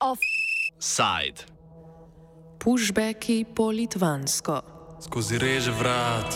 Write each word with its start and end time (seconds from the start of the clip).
Offside. 0.00 1.46
Pushbacki 2.58 3.46
po 3.54 3.70
litvansko. 3.70 4.62
Skozi 5.00 5.38
reže 5.38 5.70
vrat, 5.70 6.34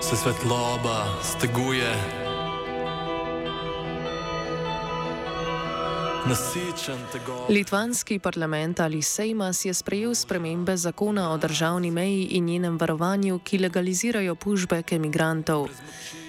se 0.00 0.16
svetloba 0.16 1.18
steguje. 1.22 2.27
Nasičen 6.28 6.98
tego. 7.12 7.46
Litvanski 7.48 8.18
parlament 8.18 8.80
ali 8.80 9.02
Sejmas 9.02 9.64
je 9.64 9.74
sprejel 9.74 10.14
spremembe 10.14 10.76
zakona 10.76 11.32
o 11.32 11.36
državni 11.38 11.90
meji 11.90 12.24
in 12.24 12.44
njenem 12.44 12.78
varovanju, 12.78 13.38
ki 13.38 13.58
legalizirajo 13.58 14.34
pushback 14.34 14.92
emigrantov. 14.92 15.68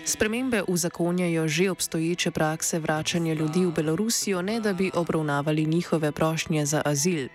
Spremembe 0.06 0.64
uzakonjajo 0.68 1.48
že 1.48 1.72
obstoječe 1.72 2.32
prakse 2.32 2.80
vračanja 2.80 3.34
ljudi 3.34 3.66
v 3.66 3.72
Belorusijo, 3.72 4.42
ne 4.42 4.60
da 4.60 4.74
bi 4.74 4.92
obravnavali 4.94 5.66
njihove 5.66 6.12
prošnje 6.12 6.66
za 6.66 6.82
azil. 6.86 7.28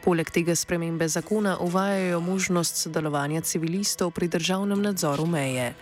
Poleg 0.00 0.30
tega 0.32 0.54
spremembe 0.56 1.08
zakona 1.08 1.58
uvajajo 1.60 2.20
možnost 2.20 2.76
sodelovanja 2.76 3.40
civilistov 3.40 4.10
pri 4.10 4.28
državnem 4.28 4.82
nadzoru 4.82 5.26
meje. 5.26 5.74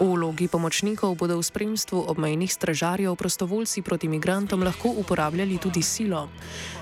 V 0.00 0.04
vlogi 0.04 0.48
pomočnikov 0.48 1.14
bodo 1.16 1.38
v 1.38 1.42
spremstvu 1.42 2.04
obmejnih 2.12 2.52
stražarjev 2.52 3.16
prostovoljci 3.16 3.82
proti 3.82 4.08
migrantom 4.08 4.62
lahko 4.62 4.92
uporabljali 5.00 5.58
tudi 5.58 5.82
silo. 5.82 6.28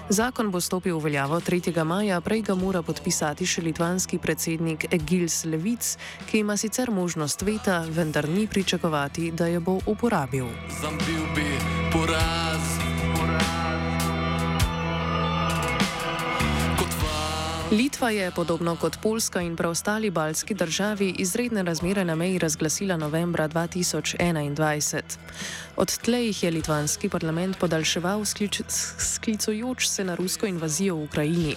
Zakon 0.08 0.50
bo 0.50 0.60
stopil 0.60 0.98
v 0.98 1.04
veljavo 1.04 1.40
3. 1.40 1.84
maja, 1.84 2.20
prej 2.20 2.42
ga 2.42 2.54
mora 2.58 2.82
podpisati 2.82 3.46
še 3.46 3.62
litvanski 3.62 4.18
predsednik 4.18 4.90
Egils 4.90 5.44
Levic, 5.44 5.96
ki 6.26 6.42
ima 6.42 6.56
sicer 6.56 6.90
možnost 6.90 7.42
veta, 7.42 7.84
vendar 7.88 8.28
ni 8.28 8.46
pričakovati, 8.46 9.30
da 9.30 9.46
jo 9.46 9.60
bo 9.60 9.78
uporabil. 9.86 10.50
Zambil 10.82 11.22
bi 11.36 11.46
poraz. 11.92 12.91
Litva 17.72 18.10
je, 18.10 18.30
podobno 18.30 18.76
kot 18.76 18.98
Poljska 19.02 19.40
in 19.40 19.56
preostali 19.56 20.10
balski 20.10 20.54
državi, 20.54 21.14
izredne 21.18 21.62
razmere 21.62 22.04
na 22.04 22.14
meji 22.14 22.38
razglasila 22.38 22.96
novembra 22.96 23.48
2021. 23.48 25.00
Odtlej 25.76 26.26
jih 26.26 26.42
je 26.42 26.50
litvanski 26.50 27.08
parlament 27.08 27.56
podaljševal, 27.58 28.24
sklič, 28.24 28.60
sklicujoč 28.98 29.88
se 29.88 30.04
na 30.04 30.14
rusko 30.14 30.46
invazijo 30.46 30.96
v 30.96 31.04
Ukrajini. 31.04 31.56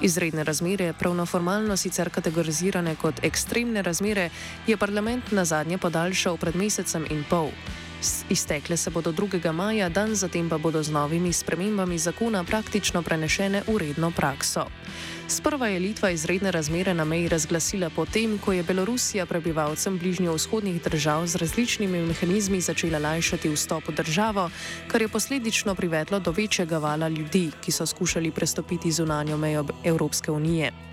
Izredne 0.00 0.44
razmere, 0.44 0.92
pravno-formalno 0.92 1.76
sicer 1.76 2.10
kategorizirane 2.10 2.94
kot 2.94 3.24
ekstremne 3.24 3.82
razmere, 3.82 4.30
je 4.66 4.76
parlament 4.76 5.32
na 5.32 5.44
zadnje 5.44 5.78
podaljšal 5.78 6.36
pred 6.36 6.56
mesecem 6.56 7.06
in 7.10 7.24
pol. 7.30 7.50
Iztekle 8.30 8.76
se 8.76 8.90
bodo 8.90 9.12
2. 9.12 9.52
maja, 9.52 9.88
dan 9.88 10.14
zatem 10.14 10.48
pa 10.48 10.58
bodo 10.58 10.82
z 10.82 10.90
novimi 10.90 11.32
spremembami 11.32 11.98
zakona 11.98 12.44
praktično 12.44 13.02
prenešene 13.02 13.62
v 13.66 13.78
redno 13.78 14.10
prakso. 14.10 14.66
Sprva 15.28 15.68
je 15.68 15.80
Litva 15.80 16.10
izredne 16.10 16.50
razmere 16.50 16.94
na 16.94 17.04
meji 17.04 17.28
razglasila 17.28 17.90
potem, 17.90 18.38
ko 18.38 18.52
je 18.52 18.62
Belorusija 18.62 19.26
prebivalcem 19.26 19.98
bližnjo-vzhodnih 19.98 20.82
držav 20.82 21.26
z 21.26 21.36
različnimi 21.36 21.98
mehanizmi 22.06 22.60
začela 22.60 22.98
lajšati 22.98 23.50
vstop 23.50 23.88
v 23.88 23.94
državo, 23.94 24.50
kar 24.88 25.02
je 25.02 25.08
posledično 25.08 25.74
privedlo 25.74 26.20
do 26.20 26.30
večjega 26.30 26.78
vala 26.78 27.08
ljudi, 27.08 27.50
ki 27.60 27.72
so 27.72 27.86
skušali 27.86 28.30
prestopiti 28.30 28.92
zunanjo 28.92 29.36
mejo 29.36 29.66
Evropske 29.84 30.30
unije. 30.30 30.87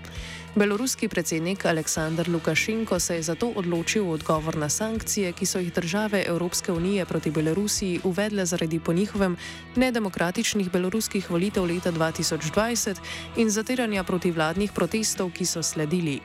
Beloruski 0.56 1.08
predsednik 1.08 1.64
Aleksandr 1.64 2.28
Lukašenko 2.28 2.98
se 2.98 3.14
je 3.14 3.22
zato 3.22 3.48
odločil 3.56 4.10
odgovor 4.10 4.56
na 4.56 4.68
sankcije, 4.68 5.32
ki 5.32 5.46
so 5.46 5.58
jih 5.58 5.72
države 5.72 6.24
Evropske 6.26 6.72
unije 6.72 7.04
proti 7.04 7.30
Belorusiji 7.30 8.00
uvedle 8.04 8.46
zaradi 8.46 8.80
po 8.80 8.92
njihovem 8.92 9.36
nedemokratičnih 9.76 10.72
beloruskih 10.72 11.30
volitev 11.30 11.64
leta 11.64 11.92
2020 11.92 12.96
in 13.36 13.50
zatiranja 13.50 14.04
protivladnih 14.04 14.72
protestov, 14.72 15.30
ki 15.30 15.46
so 15.46 15.62
sledili. 15.62 16.20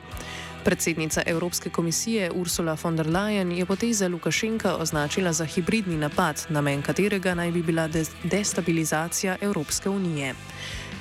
Predsednica 0.64 1.22
Evropske 1.26 1.70
komisije 1.70 2.30
Ursula 2.30 2.76
von 2.82 2.96
der 2.96 3.06
Leyen 3.06 3.52
je 3.52 3.66
poteze 3.66 4.08
Lukašenka 4.08 4.76
označila 4.76 5.32
za 5.32 5.44
hibridni 5.44 5.96
napad, 5.96 6.46
namen 6.48 6.82
katerega 6.82 7.34
naj 7.34 7.50
bi 7.50 7.62
bila 7.62 7.88
des- 7.88 8.10
destabilizacija 8.24 9.36
Evropske 9.40 9.88
unije. 9.88 10.34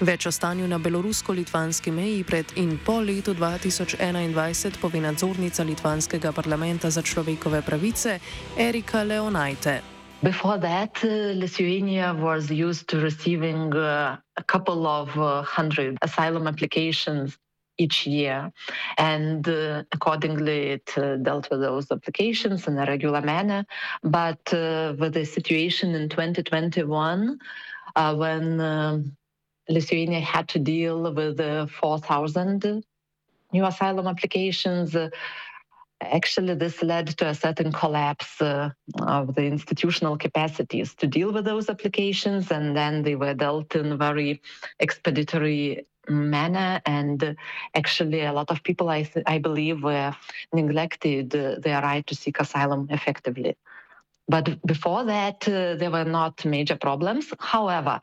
Več 0.02 0.26
o 0.26 0.32
stanju 0.34 0.66
na 0.66 0.80
belorusko-litvanski 0.82 1.92
meji 1.94 2.24
pred 2.26 2.56
in 2.58 2.72
po 2.82 2.96
letu 3.06 3.36
2021 3.38 4.80
pove 4.82 4.98
nadzornica 4.98 5.62
litvanskega 5.62 6.32
parlamenta 6.34 6.90
za 6.90 7.04
človekove 7.06 7.62
pravice 7.62 8.18
Erika 8.58 9.04
Leonajte. 9.06 9.82
Before 10.24 10.58
that, 10.58 11.04
uh, 11.04 11.38
Lithuania 11.38 12.16
was 12.18 12.50
used 12.50 12.90
to 12.90 12.98
receiving 12.98 13.76
uh, 13.78 14.18
a 14.38 14.44
couple 14.44 14.88
of 14.88 15.14
uh, 15.18 15.44
hundred 15.44 16.00
asylum 16.02 16.48
applications 16.48 17.38
each 17.78 18.08
year. 18.08 18.52
And 18.98 19.48
uh, 19.48 19.84
accordingly, 19.92 20.82
it 20.82 20.98
uh, 20.98 21.18
dealt 21.18 21.50
with 21.52 21.62
those 21.62 21.92
applications 21.92 22.68
in 22.68 22.80
a 22.80 22.88
regular 22.88 23.22
manner. 23.22 23.66
But 24.02 24.52
uh, 24.52 24.96
with 24.98 25.14
the 25.14 25.26
situation 25.26 25.94
in 25.94 26.10
2021, 26.10 27.38
uh, 27.96 28.16
when 28.16 28.62
um 28.62 29.18
Lithuania 29.70 30.20
had 30.20 30.48
to 30.50 30.60
deal 30.60 31.14
with 31.14 31.40
uh, 31.40 31.68
4,000 31.68 32.84
new 33.54 33.66
asylum 33.66 34.08
applications, 34.08 34.96
Actually, 36.02 36.56
this 36.56 36.82
led 36.82 37.08
to 37.18 37.28
a 37.28 37.36
certain 37.36 37.72
collapse 37.72 38.42
uh, 38.42 38.72
of 39.02 39.36
the 39.36 39.46
institutional 39.46 40.18
capacities 40.18 40.96
to 40.96 41.06
deal 41.06 41.32
with 41.32 41.46
those 41.46 41.70
applications, 41.70 42.50
and 42.50 42.76
then 42.76 43.04
they 43.04 43.16
were 43.16 43.36
dealt 43.36 43.76
in 43.76 43.92
a 43.92 43.98
very 43.98 44.42
expeditory 44.82 45.86
manner. 46.10 46.82
And 46.88 47.36
actually, 47.76 48.22
a 48.22 48.34
lot 48.34 48.50
of 48.50 48.64
people, 48.64 48.90
I, 48.90 49.08
I 49.28 49.38
believe, 49.38 49.84
were 49.84 50.16
neglected 50.52 51.36
uh, 51.36 51.60
their 51.60 51.82
right 51.82 52.06
to 52.08 52.16
seek 52.16 52.40
asylum 52.40 52.88
effectively. 52.90 53.56
But 54.28 54.66
before 54.66 55.04
that, 55.06 55.48
uh, 55.48 55.76
there 55.76 55.92
were 55.92 56.06
not 56.06 56.46
major 56.46 56.76
problems. 56.76 57.34
However, 57.40 58.00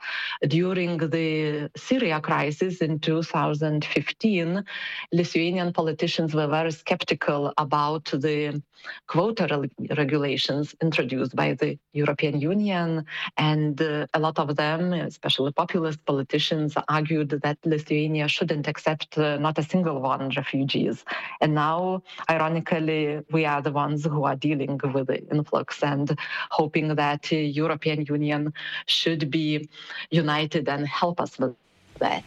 during 0.47 0.99
the 0.99 1.71
Syria 1.77 2.21
crisis 2.21 2.83
in 2.83 2.99
2015, 2.99 4.65
Lithuanian 5.13 5.73
politicians 5.73 6.35
were 6.35 6.47
very 6.47 6.73
skeptical 6.73 7.55
about 7.57 8.07
the 8.07 8.63
quota 9.07 9.47
reg- 9.51 9.99
regulations 9.99 10.75
introduced 10.83 11.35
by 11.35 11.55
the 11.55 11.79
European 11.93 12.41
Union. 12.41 13.07
And 13.37 13.81
uh, 13.81 14.07
a 14.13 14.19
lot 14.19 14.39
of 14.39 14.57
them, 14.57 14.93
especially 14.93 15.53
populist 15.53 16.05
politicians, 16.05 16.75
argued 16.89 17.31
that 17.31 17.59
Lithuania 17.65 18.29
shouldn't 18.29 18.69
accept 18.69 19.17
uh, 19.17 19.39
not 19.39 19.59
a 19.59 19.63
single 19.63 20.01
one 20.01 20.31
refugees. 20.37 21.05
And 21.41 21.55
now, 21.55 22.03
ironically, 22.29 23.21
we 23.31 23.47
are 23.47 23.63
the 23.63 23.73
ones 23.73 24.05
who 24.05 24.25
are 24.25 24.37
dealing 24.37 24.79
with 24.93 25.07
the 25.07 25.27
influx 25.31 25.83
and 25.83 26.18
hoping 26.51 26.97
that 26.97 27.23
the 27.23 27.53
European 27.61 28.05
Union 28.09 28.53
should 28.87 29.31
be 29.31 29.69
united 30.11 30.69
and 30.69 30.87
help 30.87 31.21
us 31.21 31.39
with 31.39 31.55
that. 31.99 32.25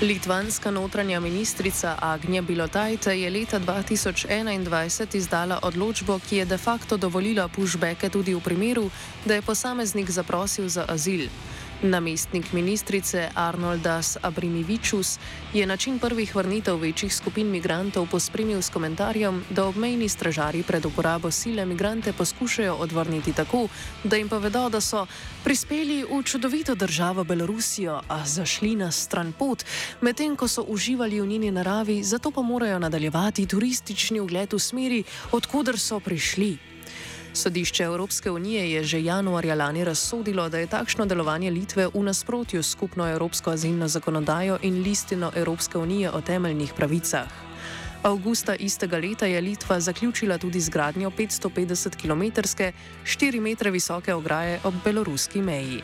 Litvanska 0.00 0.70
notranja 0.70 1.20
ministrica 1.20 1.98
Agnja 2.00 2.42
Bilotajte 2.42 3.20
je 3.20 3.30
leta 3.30 3.60
2021 3.60 5.16
izdala 5.16 5.58
odločbo, 5.62 6.18
ki 6.18 6.36
je 6.36 6.44
de 6.44 6.58
facto 6.58 6.96
dovolila 6.96 7.48
pushbacke 7.48 8.08
tudi 8.08 8.34
v 8.34 8.40
primeru, 8.40 8.90
da 9.24 9.34
je 9.34 9.42
posameznik 9.42 10.10
zaprosil 10.10 10.68
za 10.68 10.84
azil. 10.88 11.28
Namestnik 11.82 12.52
ministrice 12.52 13.28
Arnoldas 13.34 14.16
Abrimivičus 14.22 15.18
je 15.54 15.66
način 15.66 15.98
prvih 15.98 16.36
vrnitev 16.36 16.76
večjih 16.76 17.14
skupin 17.14 17.50
migrantov 17.50 18.06
pospremil 18.10 18.62
s 18.62 18.68
komentarjem, 18.70 19.44
da 19.50 19.64
obmejni 19.64 20.08
stražari 20.08 20.62
pred 20.62 20.84
uporabo 20.84 21.30
sile 21.30 21.66
migrante 21.66 22.12
poskušajo 22.12 22.74
odvrniti 22.74 23.32
tako, 23.32 23.68
da 24.04 24.16
jim 24.16 24.28
povedo, 24.28 24.68
da 24.68 24.80
so 24.80 25.06
prispeli 25.44 26.04
v 26.04 26.22
čudovito 26.22 26.74
državo 26.74 27.24
Belorusijo, 27.24 28.00
a 28.08 28.26
zašli 28.26 28.76
na 28.76 28.92
stran 28.92 29.32
pot, 29.32 29.64
medtem 30.00 30.36
ko 30.36 30.48
so 30.48 30.64
uživali 30.68 31.20
v 31.20 31.26
njeni 31.26 31.50
naravi, 31.50 32.02
zato 32.02 32.30
pa 32.30 32.42
morajo 32.42 32.78
nadaljevati 32.78 33.46
turistični 33.46 34.20
ogled 34.20 34.52
v 34.52 34.58
smeri, 34.58 35.04
odkuder 35.32 35.78
so 35.78 36.00
prišli. 36.00 36.69
Sodišče 37.32 37.84
Evropske 37.84 38.30
unije 38.30 38.72
je 38.72 38.84
že 38.84 39.02
januarja 39.04 39.54
lani 39.54 39.84
razsodilo, 39.84 40.48
da 40.48 40.58
je 40.58 40.66
takšno 40.66 41.06
delovanje 41.06 41.50
Litve 41.50 41.86
v 41.94 42.02
nasprotju 42.02 42.62
s 42.62 42.70
skupno 42.70 43.06
evropsko 43.08 43.50
azilno 43.50 43.88
zakonodajo 43.88 44.58
in 44.62 44.82
listino 44.82 45.32
Evropske 45.34 45.78
unije 45.78 46.10
o 46.10 46.20
temeljnih 46.20 46.72
pravicah. 46.76 47.28
Augusta 48.02 48.54
istega 48.54 48.98
leta 48.98 49.26
je 49.26 49.40
Litva 49.40 49.80
zaključila 49.80 50.38
tudi 50.38 50.60
zgradnjo 50.60 51.10
550 51.10 51.96
km, 51.96 52.40
4 53.04 53.40
metre 53.40 53.70
visoke 53.70 54.14
ograje 54.14 54.60
ob 54.64 54.74
beloruski 54.84 55.42
meji. 55.42 55.82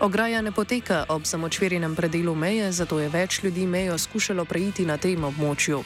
Ograja 0.00 0.42
ne 0.42 0.52
poteka 0.52 1.04
ob 1.08 1.24
samočverjenem 1.24 1.94
predelu 1.94 2.34
meje, 2.34 2.72
zato 2.72 3.00
je 3.00 3.08
več 3.08 3.42
ljudi 3.42 3.66
mejo 3.66 3.98
skušalo 3.98 4.44
preiti 4.44 4.86
na 4.86 4.96
tem 4.96 5.24
območju. 5.24 5.84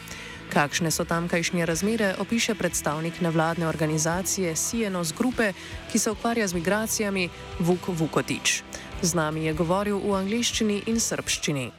Kakšne 0.49 0.91
so 0.91 1.05
tamkajšnje 1.05 1.67
razmere, 1.67 2.15
opiše 2.21 2.55
predstavnik 2.55 3.21
nevladne 3.21 3.69
organizacije 3.69 4.57
Sienos 4.57 5.13
Grupe, 5.13 5.53
ki 5.93 5.99
se 5.99 6.11
ukvarja 6.11 6.47
z 6.49 6.55
migracijami 6.55 7.29
Vuk 7.61 7.89
Vukotič. 7.89 8.63
Z 9.03 9.15
nami 9.15 9.45
je 9.45 9.53
govoril 9.53 10.01
v 10.01 10.17
angliščini 10.17 10.83
in 10.87 10.97
srbščini. 11.01 11.71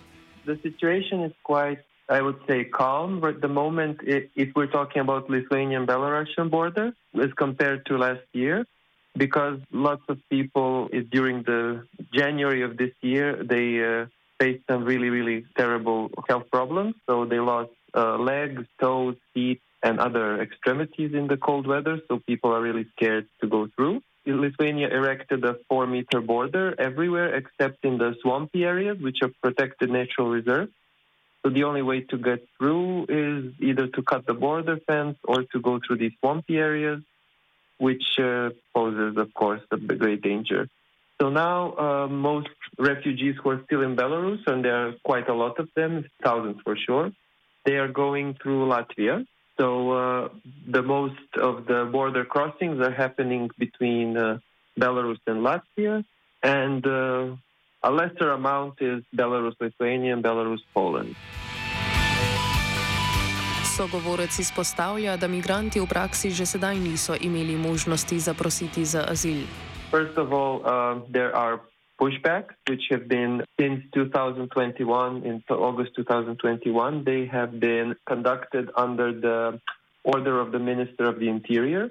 I 2.09 2.21
would 2.21 2.41
say 2.47 2.65
calm 2.65 3.23
at 3.23 3.39
the 3.41 3.47
moment 3.47 4.01
if 4.03 4.49
we're 4.55 4.71
talking 4.71 5.01
about 5.01 5.29
Lithuanian 5.29 5.85
Belarusian 5.85 6.49
border 6.49 6.91
as 7.13 7.31
compared 7.37 7.85
to 7.85 7.97
last 7.97 8.25
year 8.33 8.65
because 9.15 9.59
lots 9.71 10.01
of 10.09 10.17
people 10.29 10.89
during 11.11 11.43
the 11.43 11.85
January 12.11 12.63
of 12.63 12.77
this 12.77 12.93
year 13.01 13.43
they 13.43 13.67
uh, 13.77 14.05
faced 14.39 14.63
some 14.65 14.85
really 14.85 15.09
really 15.09 15.45
terrible 15.55 16.09
health 16.27 16.49
problems 16.51 16.95
so 17.05 17.25
they 17.25 17.39
lost 17.39 17.69
uh, 17.93 18.17
legs 18.17 18.63
toes 18.79 19.15
feet 19.33 19.61
and 19.81 19.99
other 19.99 20.41
extremities 20.41 21.13
in 21.13 21.27
the 21.27 21.37
cold 21.37 21.65
weather 21.65 21.99
so 22.07 22.19
people 22.19 22.51
are 22.53 22.61
really 22.61 22.85
scared 22.95 23.27
to 23.41 23.47
go 23.47 23.67
through 23.75 24.01
Lithuania 24.25 24.89
erected 24.89 25.43
a 25.43 25.55
four 25.67 25.87
meter 25.87 26.21
border 26.21 26.75
everywhere 26.79 27.33
except 27.35 27.83
in 27.83 27.97
the 27.97 28.15
swampy 28.21 28.63
areas 28.63 28.97
which 29.01 29.17
are 29.23 29.31
protected 29.41 29.89
natural 29.89 30.29
reserves 30.29 30.71
so 31.43 31.49
the 31.49 31.63
only 31.63 31.81
way 31.81 32.01
to 32.01 32.17
get 32.17 32.45
through 32.57 33.05
is 33.07 33.53
either 33.59 33.87
to 33.87 34.01
cut 34.01 34.25
the 34.25 34.33
border 34.33 34.77
fence 34.85 35.17
or 35.23 35.43
to 35.43 35.59
go 35.61 35.79
through 35.85 35.97
these 35.97 36.11
swampy 36.19 36.57
areas, 36.57 37.01
which 37.77 38.03
uh, 38.19 38.49
poses, 38.75 39.17
of 39.17 39.33
course, 39.33 39.61
a 39.71 39.77
great 39.77 40.21
danger. 40.21 40.67
So 41.21 41.29
now 41.29 41.77
uh, 41.77 42.07
most 42.07 42.49
refugees 42.77 43.35
who 43.41 43.51
are 43.51 43.61
still 43.65 43.83
in 43.83 43.95
Belarus, 43.95 44.45
and 44.47 44.63
there 44.63 44.87
are 44.87 44.93
quite 45.03 45.29
a 45.29 45.33
lot 45.33 45.59
of 45.59 45.69
them, 45.75 46.05
thousands 46.23 46.57
for 46.63 46.75
sure, 46.75 47.11
they 47.69 47.77
are 47.77 47.93
going 48.03 48.33
through 48.41 48.61
Latvia. 48.65 49.15
So 49.59 49.67
uh, 49.91 50.29
the 50.75 50.81
most 50.81 51.29
of 51.49 51.67
the 51.69 51.79
border 51.91 52.25
crossings 52.25 52.77
are 52.81 52.95
happening 53.03 53.43
between 53.59 54.17
uh, 54.17 54.39
Belarus 54.79 55.21
and 55.27 55.39
Latvia, 55.49 56.03
and 56.41 56.81
uh, 56.87 57.35
a 57.83 57.91
lesser 57.91 58.31
amount 58.31 58.81
is 58.81 59.03
Belarus, 59.13 59.53
Lithuania, 59.59 60.13
and 60.15 60.23
Belarus, 60.23 60.63
Poland. 60.73 61.13
Sogovorec 63.77 64.39
izpostavlja, 64.39 65.17
da 65.17 65.27
migranti 65.27 65.79
v 65.79 65.87
praksi 65.87 66.31
že 66.31 66.45
sedaj 66.45 66.75
niso 66.79 67.13
imeli 67.21 67.55
možnosti 67.55 68.19
zaprositi 68.19 68.85
za 68.85 69.05
azil. 69.07 69.45
First 69.91 70.17
of 70.17 70.33
all, 70.33 70.55
uh, 70.65 71.03
there 71.11 71.31
are 71.35 71.59
pushbacks 71.99 72.53
which 72.67 72.83
have 72.89 73.07
been 73.07 73.43
since 73.59 73.83
2021, 73.93 75.23
in 75.23 75.43
August 75.49 75.91
2021, 75.95 77.03
they 77.03 77.25
have 77.25 77.59
been 77.59 77.95
conducted 78.07 78.69
under 78.75 79.11
the 79.11 79.59
order 80.03 80.39
of 80.39 80.51
the 80.51 80.59
Minister 80.59 81.05
of 81.09 81.19
the 81.19 81.27
Interior. 81.27 81.89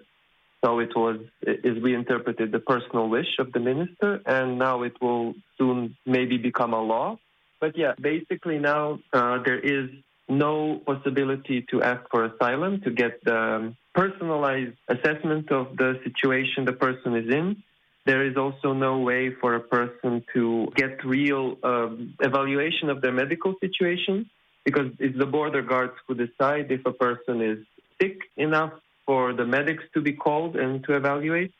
So 0.64 0.80
it 0.80 0.90
was, 0.96 1.20
as 1.46 1.76
we 1.82 1.94
interpreted, 1.94 2.50
the 2.50 2.58
personal 2.58 3.08
wish 3.08 3.38
of 3.38 3.52
the 3.52 3.60
minister, 3.60 4.20
and 4.26 4.58
now 4.58 4.82
it 4.82 4.94
will 5.00 5.34
soon 5.56 5.96
maybe 6.04 6.36
become 6.36 6.72
a 6.72 6.82
law. 6.82 7.18
But 7.60 7.76
yeah, 7.76 7.92
basically 8.00 8.58
now 8.58 8.98
uh, 9.12 9.42
there 9.44 9.58
is 9.58 9.90
no 10.28 10.80
possibility 10.84 11.64
to 11.70 11.82
ask 11.82 12.02
for 12.10 12.24
asylum 12.24 12.80
to 12.82 12.90
get 12.90 13.24
the 13.24 13.74
personalized 13.94 14.76
assessment 14.88 15.50
of 15.50 15.76
the 15.76 16.00
situation 16.04 16.64
the 16.64 16.72
person 16.72 17.16
is 17.16 17.32
in. 17.32 17.62
There 18.06 18.24
is 18.26 18.36
also 18.36 18.72
no 18.72 19.00
way 19.00 19.34
for 19.40 19.54
a 19.54 19.60
person 19.60 20.24
to 20.34 20.68
get 20.74 21.04
real 21.04 21.56
um, 21.62 22.14
evaluation 22.20 22.88
of 22.88 23.02
their 23.02 23.12
medical 23.12 23.54
situation 23.60 24.30
because 24.64 24.90
it's 24.98 25.18
the 25.18 25.26
border 25.26 25.62
guards 25.62 25.94
who 26.06 26.14
decide 26.14 26.70
if 26.70 26.84
a 26.86 26.92
person 26.92 27.42
is 27.42 27.58
sick 28.00 28.18
enough 28.36 28.72
for 29.06 29.32
the 29.32 29.44
medics 29.44 29.84
to 29.94 30.00
be 30.00 30.12
called 30.12 30.56
and 30.56 30.84
to 30.84 30.94
evaluate. 30.94 31.52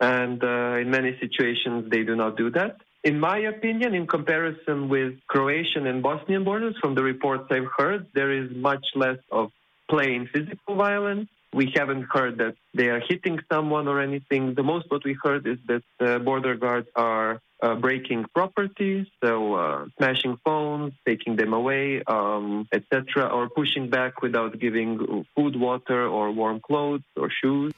And 0.00 0.42
uh, 0.42 0.82
in 0.82 0.90
many 0.90 1.16
situations, 1.20 1.90
they 1.90 2.02
do 2.02 2.14
not 2.16 2.36
do 2.36 2.50
that. 2.50 2.76
In 3.04 3.20
my 3.20 3.38
opinion, 3.38 3.94
in 3.94 4.06
comparison 4.06 4.88
with 4.88 5.12
Croatian 5.26 5.86
and 5.86 6.02
Bosnian 6.02 6.42
borders, 6.44 6.74
from 6.80 6.94
the 6.94 7.02
reports 7.02 7.44
I've 7.50 7.70
heard, 7.76 8.06
there 8.14 8.32
is 8.32 8.50
much 8.54 8.84
less 8.94 9.18
of 9.30 9.50
plain 9.90 10.28
physical 10.32 10.74
violence. 10.76 11.28
We 11.54 11.66
haven't 11.78 12.06
heard 12.10 12.34
that 12.42 12.54
they 12.78 12.88
are 12.94 13.02
hitting 13.10 13.38
someone 13.52 13.86
or 13.86 14.00
anything. 14.00 14.54
The 14.60 14.66
most 14.72 14.86
what 14.90 15.04
we 15.04 15.14
heard 15.24 15.46
is 15.46 15.58
that 15.70 15.84
uh, 16.00 16.18
border 16.18 16.56
guards 16.56 16.88
are 16.96 17.40
uh, 17.62 17.76
breaking 17.76 18.26
property, 18.34 18.94
so 19.22 19.54
uh, 19.54 19.86
smashing 19.96 20.36
phones, 20.44 20.92
taking 21.06 21.36
them 21.36 21.52
away, 21.52 22.02
um, 22.08 22.66
etc., 22.72 23.30
or 23.36 23.48
pushing 23.48 23.88
back 23.88 24.20
without 24.20 24.58
giving 24.58 25.24
food, 25.34 25.54
water, 25.54 26.00
or 26.16 26.32
warm 26.32 26.58
clothes 26.58 27.06
or 27.16 27.30
shoes. 27.30 27.72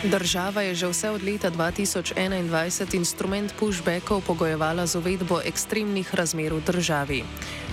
Država 0.00 0.62
je 0.64 0.74
že 0.74 0.86
vse 0.88 1.10
od 1.12 1.22
leta 1.22 1.50
2021 1.52 2.96
instrument 2.96 3.52
pushbackov 3.60 4.24
pogojevala 4.24 4.88
z 4.88 4.96
uvedbo 4.96 5.44
ekstremnih 5.44 6.08
razmer 6.16 6.56
v 6.56 6.60
državi. 6.64 7.20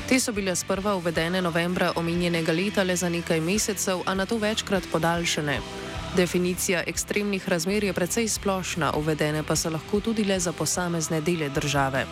Te 0.07 0.19
so 0.19 0.31
bile 0.31 0.55
sprva 0.55 0.93
uvedene 0.95 1.41
novembra 1.41 1.91
omenjenega 1.99 2.53
leta 2.55 2.83
le 2.83 2.95
za 2.95 3.09
nekaj 3.09 3.41
mesecev, 3.43 4.05
a 4.05 4.13
na 4.15 4.25
to 4.25 4.37
večkrat 4.39 4.85
podaljšene. 4.91 5.57
Definicija 6.15 6.83
ekstremnih 6.87 7.49
razmer 7.49 7.83
je 7.83 7.93
precej 7.93 8.27
splošna, 8.27 8.93
uvedene 8.95 9.43
pa 9.43 9.55
so 9.55 9.69
lahko 9.69 9.99
tudi 9.99 10.23
le 10.23 10.39
za 10.39 10.53
posamezne 10.53 11.19
dele 11.21 11.49
države. 11.49 12.05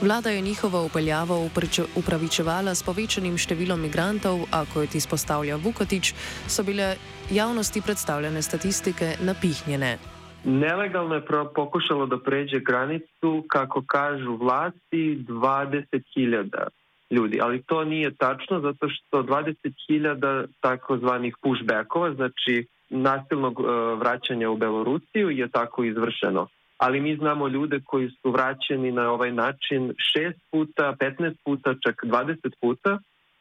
Vlada 0.00 0.30
je 0.30 0.40
njihovo 0.40 0.84
upeljavo 0.84 1.50
upravičevala 1.96 2.74
s 2.74 2.82
povečanim 2.82 3.36
številom 3.36 3.84
migrantov, 3.84 4.48
a 4.50 4.64
kot 4.72 4.94
izpostavlja 4.94 5.60
Vukotič, 5.60 6.14
so 6.48 6.64
bile 6.64 6.96
javnosti 7.30 7.84
predstavljene 7.84 8.42
statistike 8.42 9.12
napihnjene. 9.20 9.98
Nelegalno 10.44 11.14
je 11.14 11.26
pokušalo 11.54 12.06
da 12.06 12.16
pređe 12.16 12.60
granicu, 12.60 13.44
kako 13.48 13.84
kažu 13.86 14.36
vlasti, 14.40 15.20
20.000 15.28 16.85
ljudi. 17.10 17.38
Ali 17.42 17.62
to 17.62 17.84
nije 17.84 18.14
tačno, 18.14 18.60
zato 18.60 18.88
što 18.88 19.22
20.000 19.22 20.46
takozvanih 20.60 21.34
pushbackova, 21.42 22.14
znači 22.14 22.66
nasilnog 22.90 23.60
uh, 23.60 23.66
vraćanja 23.98 24.50
u 24.50 24.56
Belorusiju 24.56 25.30
je 25.30 25.48
tako 25.48 25.84
izvršeno. 25.84 26.46
Ali 26.78 27.00
mi 27.00 27.16
znamo 27.16 27.48
ljude 27.48 27.80
koji 27.84 28.10
su 28.10 28.30
vraćeni 28.30 28.92
na 28.92 29.10
ovaj 29.10 29.32
način 29.32 29.92
šest 30.12 30.38
puta, 30.50 30.96
15 31.00 31.34
puta, 31.44 31.74
čak 31.84 32.02
20 32.04 32.36
puta, 32.60 32.98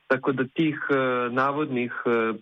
tako 0.07 0.31
da 0.31 0.43
tih 0.43 0.87
uh, 0.89 1.33
navodnih 1.33 2.03
uh, 2.05 2.35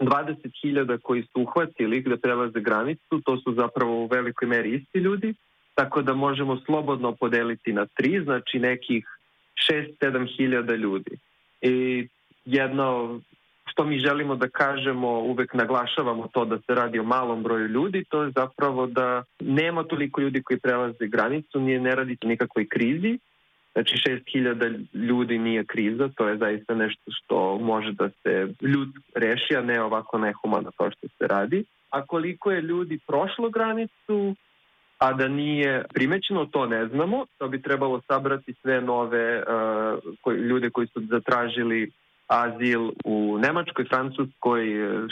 20.000 0.00 0.98
koji 1.02 1.22
su 1.22 1.40
uhvatili 1.42 2.00
da 2.00 2.16
prelaze 2.16 2.60
granicu, 2.60 3.20
to 3.24 3.36
su 3.36 3.54
zapravo 3.54 4.02
u 4.02 4.06
velikoj 4.06 4.48
meri 4.48 4.74
isti 4.74 4.98
ljudi, 4.98 5.34
tako 5.74 6.02
da 6.02 6.14
možemo 6.14 6.60
slobodno 6.66 7.12
podeliti 7.12 7.72
na 7.72 7.86
tri, 7.86 8.20
znači 8.24 8.58
nekih 8.58 9.04
6-7 9.70 10.36
hiljada 10.36 10.74
ljudi. 10.74 11.16
I 11.60 12.08
jedno 12.44 13.20
što 13.66 13.84
mi 13.84 13.98
želimo 13.98 14.36
da 14.36 14.48
kažemo, 14.48 15.08
uvek 15.08 15.54
naglašavamo 15.54 16.28
to 16.32 16.44
da 16.44 16.58
se 16.58 16.74
radi 16.74 16.98
o 16.98 17.02
malom 17.02 17.42
broju 17.42 17.66
ljudi, 17.66 18.04
to 18.08 18.22
je 18.22 18.32
zapravo 18.36 18.86
da 18.86 19.24
nema 19.40 19.84
toliko 19.84 20.20
ljudi 20.20 20.42
koji 20.42 20.58
prelaze 20.58 21.06
granicu, 21.06 21.60
nije 21.60 21.80
ne 21.80 21.94
radi 21.94 22.16
o 22.24 22.26
nikakvoj 22.26 22.66
krizi, 22.68 23.18
znači 23.72 23.96
6000 24.36 24.84
ljudi 24.94 25.38
nije 25.38 25.64
kriza, 25.64 26.08
to 26.16 26.28
je 26.28 26.36
zaista 26.36 26.74
nešto 26.74 27.10
što 27.10 27.58
može 27.58 27.92
da 27.92 28.10
se 28.22 28.48
ljud 28.60 28.88
reši, 29.14 29.56
a 29.56 29.62
ne 29.62 29.82
ovako 29.82 30.18
nehumano 30.18 30.70
kao 30.76 30.90
što 30.90 31.08
se 31.08 31.26
radi. 31.26 31.64
A 31.90 32.06
koliko 32.06 32.50
je 32.50 32.62
ljudi 32.62 32.98
prošlo 33.06 33.50
granicu, 33.50 34.34
a 34.98 35.12
da 35.12 35.28
nije 35.28 35.84
primećeno, 35.94 36.46
to 36.46 36.66
ne 36.66 36.86
znamo. 36.86 37.26
To 37.38 37.48
bi 37.48 37.62
trebalo 37.62 38.00
sabrati 38.06 38.54
sve 38.62 38.80
nove 38.80 39.38
uh, 39.38 39.44
koji, 40.20 40.38
ljude 40.38 40.70
koji 40.70 40.86
su 40.86 41.00
zatražili 41.10 41.90
azil 42.26 42.90
u 43.04 43.38
Nemačkoj, 43.38 43.84
Francuskoj, 43.84 44.64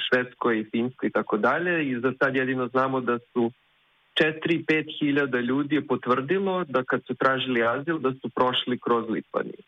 Švedskoj, 0.08 0.64
Finskoj 0.70 1.06
i 1.06 1.12
tako 1.12 1.36
dalje. 1.36 1.90
I 1.90 2.00
za 2.00 2.12
sad 2.18 2.36
jedino 2.36 2.68
znamo 2.68 3.00
da 3.00 3.18
su 3.18 3.50
4-5 4.20 4.98
hiljada 4.98 5.40
ljudi 5.40 5.74
je 5.74 5.86
potvrdilo 5.86 6.64
da 6.64 6.84
kad 6.84 7.04
su 7.06 7.14
tražili 7.14 7.62
azil 7.62 7.98
da 7.98 8.12
su 8.12 8.28
prošli 8.28 8.78
kroz 8.78 9.04
Litvaniju. 9.08 9.62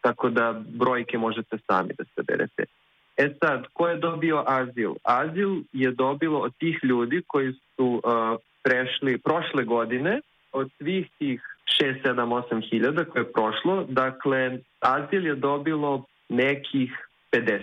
Tako 0.00 0.30
da 0.30 0.62
brojke 0.68 1.18
možete 1.18 1.58
sami 1.66 1.94
da 1.98 2.04
se 2.04 2.22
berete. 2.22 2.64
E 3.16 3.34
sad, 3.40 3.66
ko 3.72 3.88
je 3.88 3.96
dobio 3.96 4.44
azil? 4.46 4.92
Azil 5.02 5.62
je 5.72 5.90
dobilo 5.90 6.38
od 6.38 6.56
tih 6.58 6.78
ljudi 6.82 7.22
koji 7.26 7.52
su 7.52 7.86
uh, 8.04 8.38
prešli 8.66 9.18
prošle 9.18 9.64
godine, 9.64 10.20
od 10.52 10.70
svih 10.78 11.06
tih 11.18 11.40
6, 11.82 12.02
7, 12.04 12.42
8 12.50 12.70
hiljada 12.70 13.04
koje 13.04 13.22
je 13.22 13.32
prošlo, 13.32 13.86
dakle, 13.88 14.58
azil 14.80 15.26
je 15.26 15.34
dobilo 15.34 16.04
nekih 16.28 16.90
50. 17.32 17.60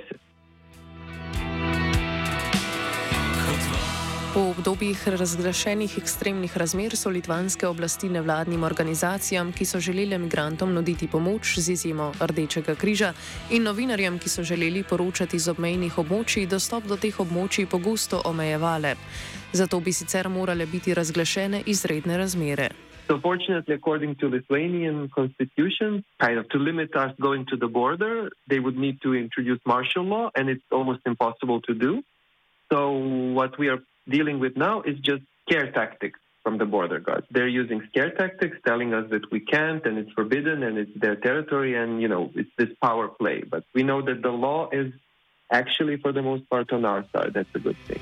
V 4.33 4.41
obdobjih 4.49 4.97
razglašenih 5.07 5.97
ekstremnih 5.97 6.57
razmer 6.57 6.95
so 6.97 7.09
litvanske 7.09 7.67
oblasti 7.67 8.07
nevladnim 8.09 8.63
organizacijam, 8.63 9.51
ki 9.53 9.65
so 9.65 9.79
želeli 9.79 10.17
migrantom 10.17 10.73
nuditi 10.73 11.07
pomoč 11.07 11.59
z 11.59 11.69
izjemo 11.71 12.11
Rdečega 12.19 12.75
križa 12.75 13.11
in 13.51 13.63
novinarjem, 13.63 14.17
ki 14.19 14.29
so 14.29 14.43
želeli 14.43 14.81
poročati 14.89 15.39
z 15.39 15.53
obmejnih 15.53 15.97
območij, 15.97 16.47
dostop 16.49 16.89
do 16.89 16.97
teh 16.97 17.19
območij 17.19 17.69
pogosto 17.69 18.21
omejevale. 18.25 18.95
Zato 19.53 19.79
bi 19.79 19.93
sicer 19.93 20.29
morale 20.29 20.65
biti 20.65 20.93
razglašene 20.93 21.61
izredne 21.65 22.17
razmere. 22.17 22.69
So 23.07 23.19
fortunately, 23.21 23.75
according 23.75 24.17
to 24.19 24.27
Lithuanian 24.27 25.09
constitution, 25.13 26.01
kind 26.17 26.39
of 26.39 26.49
to 26.49 26.57
limit 26.57 26.89
us 26.95 27.13
going 27.19 27.45
to 27.49 27.57
the 27.57 27.69
border, 27.69 28.29
they 28.49 28.59
would 28.59 28.77
need 28.77 28.97
to 29.01 29.13
introduce 29.13 29.61
martial 29.65 30.05
law, 30.05 30.31
and 30.35 30.49
it's 30.49 30.65
almost 30.71 31.01
impossible 31.05 31.61
to 31.61 31.73
do. 31.73 32.01
So 32.71 32.79
what 33.37 33.59
we 33.59 33.69
are 33.69 33.81
dealing 34.07 34.39
with 34.39 34.57
now 34.57 34.81
is 34.81 34.99
just 34.99 35.23
scare 35.45 35.71
tactics 35.71 36.19
from 36.43 36.57
the 36.57 36.65
border 36.65 36.99
guards. 36.99 37.25
They're 37.31 37.47
using 37.47 37.81
scare 37.89 38.11
tactics, 38.11 38.57
telling 38.67 38.93
us 38.93 39.09
that 39.11 39.31
we 39.31 39.39
can't, 39.39 39.85
and 39.85 39.97
it's 39.97 40.11
forbidden, 40.11 40.63
and 40.63 40.77
it's 40.77 40.91
their 40.99 41.15
territory, 41.15 41.75
and 41.75 42.01
you 42.01 42.07
know 42.07 42.31
it's 42.35 42.51
this 42.57 42.69
power 42.81 43.07
play. 43.07 43.43
But 43.49 43.63
we 43.73 43.83
know 43.83 44.01
that 44.01 44.21
the 44.21 44.31
law 44.31 44.69
is 44.71 44.91
actually, 45.51 45.97
for 45.97 46.11
the 46.11 46.21
most 46.21 46.49
part, 46.49 46.71
on 46.73 46.83
our 46.85 47.05
side. 47.13 47.31
That's 47.33 47.55
a 47.55 47.59
good 47.59 47.77
thing. 47.87 48.01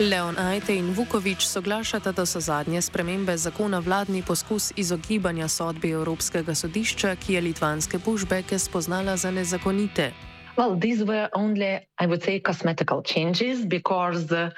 Leon 0.00 0.38
Ajte 0.38 0.72
in 0.76 0.94
Vukovič 0.94 1.44
soglašata, 1.46 2.12
da 2.12 2.26
so 2.26 2.40
zadnje 2.40 2.80
spremembe 2.82 3.36
zakona 3.36 3.78
vladni 3.78 4.22
poskus 4.26 4.72
izogibanja 4.76 5.48
sodbi 5.48 5.90
Evropskega 5.90 6.54
sodišča, 6.54 7.14
ki 7.16 7.34
je 7.34 7.40
litvanske 7.40 7.98
pushbacke 7.98 8.58
spoznala 8.58 9.16
za 9.16 9.30
nezakonite. 9.30 10.29
Well, 10.60 10.76
these 10.76 11.02
were 11.02 11.30
only, 11.32 11.88
I 11.98 12.04
would 12.04 12.22
say, 12.22 12.38
cosmetical 12.38 13.02
changes 13.02 13.64
because 13.64 14.30
uh, 14.30 14.50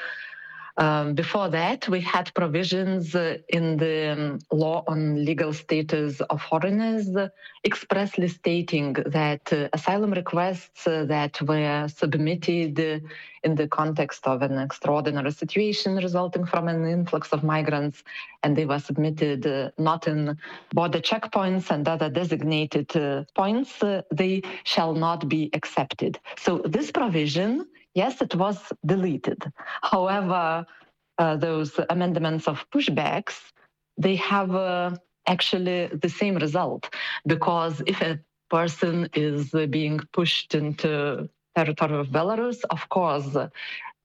Um, 0.79 1.15
before 1.15 1.51
that, 1.51 1.87
we 1.89 2.01
had 2.01 2.33
provisions 2.35 3.15
uh, 3.15 3.39
in 3.49 3.77
the 3.77 4.13
um, 4.13 4.39
law 4.51 4.85
on 4.89 5.23
legal 5.23 5.53
status 5.53 6.21
of 6.23 6.41
foreigners 6.41 7.15
uh, 7.15 7.29
expressly 7.65 8.29
stating 8.29 8.95
that 9.07 9.53
uh, 9.53 9.69
asylum 9.75 10.13
requests 10.13 10.87
uh, 10.87 11.05
that 11.05 11.41
were 11.43 11.89
submitted 11.89 12.81
uh, 12.81 13.07
in 13.45 13.55
the 13.55 13.69
context 13.69 14.27
of 14.27 14.41
an 14.41 14.57
extraordinary 14.59 15.31
situation 15.31 15.97
resulting 15.97 16.47
from 16.47 16.69
an 16.69 16.87
influx 16.87 17.33
of 17.33 17.45
migrants, 17.45 18.03
and 18.43 18.57
they 18.57 18.65
were 18.65 18.79
submitted 18.79 19.47
uh, 19.47 19.71
not 19.77 20.07
in 20.07 20.39
border 20.73 21.01
checkpoints 21.01 21.71
and 21.71 21.87
other 21.87 22.09
designated 22.09 22.89
points, 23.35 23.83
they 24.11 24.43
shall 24.65 24.95
not 24.95 25.29
be 25.29 25.51
accepted. 25.53 26.19
So, 26.39 26.63
this 26.65 26.91
provision 26.91 27.67
yes, 27.95 28.21
it 28.21 28.35
was 28.35 28.59
deleted. 28.85 29.43
However, 29.83 30.67
uh, 31.19 31.37
those 31.37 31.79
amendments 31.91 32.49
of 32.49 32.65
pushbacks, 32.71 33.39
they 33.99 34.17
have 34.17 34.55
uh, 34.55 34.97
actually 35.27 35.89
the 35.89 36.09
same 36.09 36.37
result 36.37 36.89
because 37.27 37.83
if 37.87 38.01
a 38.01 38.19
person 38.51 39.09
is 39.15 39.51
being 39.71 40.01
pushed 40.13 40.55
into 40.55 41.29
territory 41.57 41.99
of 41.99 42.09
Belarus, 42.09 42.59
of 42.71 42.89
course, 42.89 43.37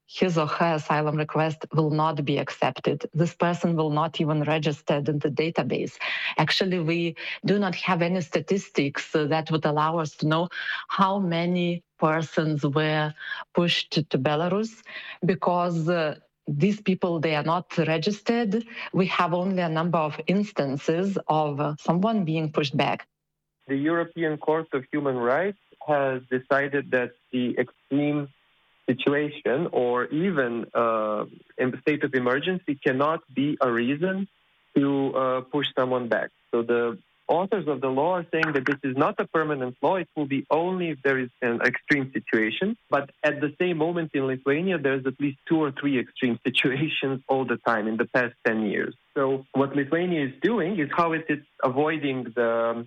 his 0.08 0.38
or 0.38 0.46
her 0.46 0.74
asylum 0.74 1.16
request 1.16 1.66
will 1.74 1.90
not 1.90 2.24
be 2.24 2.38
accepted. 2.38 3.08
This 3.12 3.34
person 3.34 3.76
will 3.76 3.90
not 3.90 4.20
even 4.20 4.42
registered 4.42 5.08
in 5.08 5.18
the 5.18 5.30
database. 5.30 5.98
Actually, 6.38 6.80
we 6.80 7.14
do 7.44 7.58
not 7.58 7.74
have 7.74 8.00
any 8.00 8.22
statistics 8.22 9.12
that 9.12 9.50
would 9.50 9.66
allow 9.66 9.98
us 9.98 10.12
to 10.16 10.26
know 10.26 10.48
how 10.88 11.18
many 11.18 11.82
persons 11.98 12.64
were 12.64 13.12
pushed 13.54 13.92
to 14.10 14.18
Belarus 14.18 14.82
because 15.24 15.88
uh, 15.88 16.14
these 16.48 16.80
people 16.80 17.20
they 17.20 17.34
are 17.34 17.42
not 17.42 17.76
registered 17.76 18.64
we 18.94 19.04
have 19.06 19.34
only 19.34 19.60
a 19.60 19.68
number 19.68 19.98
of 19.98 20.18
instances 20.26 21.18
of 21.28 21.60
uh, 21.60 21.74
someone 21.78 22.24
being 22.24 22.50
pushed 22.50 22.74
back 22.74 23.06
the 23.66 23.76
european 23.76 24.38
court 24.38 24.66
of 24.72 24.82
human 24.90 25.16
rights 25.16 25.58
has 25.86 26.22
decided 26.30 26.90
that 26.90 27.10
the 27.32 27.54
extreme 27.58 28.28
situation 28.88 29.68
or 29.72 30.06
even 30.06 30.66
uh, 30.74 31.24
a 31.58 31.80
state 31.82 32.02
of 32.04 32.14
emergency 32.14 32.78
cannot 32.82 33.20
be 33.32 33.56
a 33.60 33.70
reason 33.70 34.28
to 34.76 35.14
uh, 35.14 35.40
push 35.42 35.66
someone 35.76 36.08
back. 36.08 36.30
So 36.50 36.62
the 36.62 36.98
authors 37.28 37.68
of 37.68 37.80
the 37.80 37.88
law 37.88 38.14
are 38.14 38.26
saying 38.32 38.52
that 38.54 38.64
this 38.64 38.78
is 38.82 38.96
not 38.96 39.14
a 39.18 39.26
permanent 39.26 39.76
law. 39.82 39.96
It 39.96 40.08
will 40.16 40.26
be 40.26 40.46
only 40.50 40.90
if 40.90 40.98
there 41.02 41.18
is 41.18 41.28
an 41.42 41.60
extreme 41.62 42.10
situation. 42.12 42.76
But 42.90 43.10
at 43.22 43.40
the 43.40 43.54
same 43.60 43.76
moment 43.76 44.12
in 44.14 44.26
Lithuania, 44.26 44.78
there's 44.78 45.06
at 45.06 45.20
least 45.20 45.38
two 45.48 45.62
or 45.62 45.72
three 45.78 45.98
extreme 45.98 46.38
situations 46.46 47.22
all 47.28 47.44
the 47.44 47.58
time 47.58 47.86
in 47.86 47.96
the 47.96 48.06
past 48.06 48.34
10 48.46 48.66
years. 48.66 48.94
So 49.14 49.44
what 49.52 49.76
Lithuania 49.76 50.26
is 50.26 50.32
doing 50.42 50.78
is 50.78 50.88
how 50.96 51.12
it 51.12 51.26
is 51.28 51.40
avoiding 51.62 52.24
the 52.34 52.86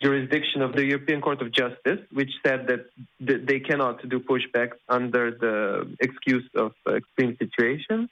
jurisdiction 0.00 0.62
of 0.62 0.72
the 0.72 0.84
European 0.84 1.20
Court 1.20 1.42
of 1.42 1.52
Justice, 1.52 2.00
which 2.12 2.30
said 2.44 2.66
that 2.68 2.86
they 3.20 3.60
cannot 3.60 4.06
do 4.08 4.20
pushbacks 4.20 4.78
under 4.88 5.30
the 5.30 5.94
excuse 6.00 6.48
of 6.54 6.72
extreme 6.88 7.36
situations. 7.38 8.08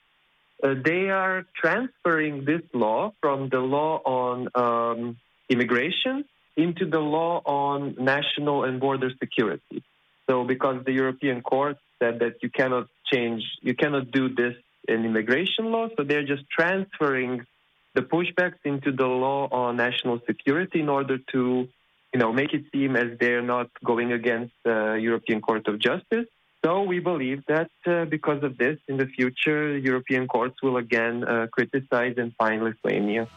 Uh, 0.62 0.74
they 0.84 1.08
are 1.08 1.46
transferring 1.54 2.44
this 2.44 2.62
law 2.74 3.12
from 3.20 3.48
the 3.48 3.60
law 3.60 4.02
on 4.04 4.48
um, 4.54 5.16
immigration 5.48 6.24
into 6.56 6.84
the 6.84 6.98
law 6.98 7.40
on 7.44 7.94
national 7.98 8.64
and 8.64 8.80
border 8.80 9.10
security. 9.22 9.82
So, 10.28 10.44
because 10.44 10.84
the 10.84 10.92
European 10.92 11.40
Court 11.42 11.78
said 12.00 12.18
that 12.18 12.42
you 12.42 12.50
cannot 12.50 12.88
change, 13.10 13.44
you 13.62 13.74
cannot 13.74 14.10
do 14.10 14.28
this 14.28 14.54
in 14.86 15.04
immigration 15.04 15.66
law, 15.70 15.88
so 15.96 16.02
they're 16.02 16.26
just 16.26 16.42
transferring 16.50 17.46
the 17.94 18.02
pushbacks 18.02 18.58
into 18.64 18.92
the 18.92 19.06
law 19.06 19.48
on 19.50 19.76
national 19.76 20.20
security 20.26 20.80
in 20.80 20.88
order 20.88 21.18
to 21.32 21.68
you 22.12 22.20
know, 22.20 22.32
make 22.32 22.52
it 22.54 22.64
seem 22.72 22.96
as 22.96 23.18
they're 23.20 23.42
not 23.42 23.68
going 23.84 24.12
against 24.12 24.54
the 24.64 24.98
European 25.00 25.40
Court 25.40 25.66
of 25.68 25.78
Justice. 25.78 26.26
So 26.64 26.82
we 26.82 26.98
believe 26.98 27.42
that 27.46 27.70
uh, 27.86 28.04
because 28.06 28.42
of 28.42 28.58
this, 28.58 28.78
in 28.88 28.96
the 28.96 29.06
future, 29.06 29.78
European 29.78 30.26
courts 30.26 30.56
will 30.62 30.76
again 30.76 31.22
uh, 31.22 31.46
criticize 31.52 32.14
and 32.16 32.34
fine 32.36 32.64
Lithuania. 32.64 33.28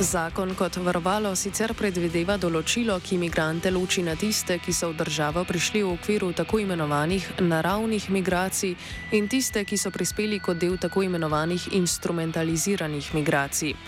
Zakon 0.00 0.56
kot 0.58 0.74
varovalo 0.82 1.30
sicer 1.38 1.70
predvideva 1.78 2.34
določilo, 2.34 2.96
ki 2.98 3.14
imigrante 3.14 3.70
loči 3.70 4.02
na 4.02 4.16
tiste, 4.18 4.56
ki 4.58 4.74
so 4.74 4.88
v 4.90 4.98
državo 4.98 5.44
prišli 5.46 5.84
v 5.84 5.92
okviru 5.94 6.32
tako 6.34 6.58
imenovanih 6.58 7.28
naravnih 7.38 8.08
migracij 8.10 8.74
in 9.14 9.30
tiste, 9.30 9.62
ki 9.62 9.78
so 9.78 9.94
prispeli 9.94 10.42
kot 10.42 10.58
del 10.58 10.74
tako 10.82 11.06
imenovanih 11.06 11.70
instrumentaliziranih 11.78 13.14
migracij. 13.14 13.78